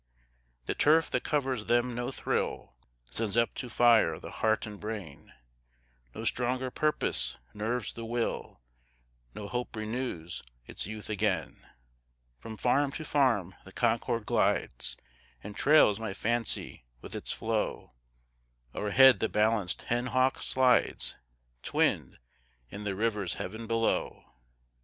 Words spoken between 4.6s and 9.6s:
and brain; No stronger purpose nerves the will, No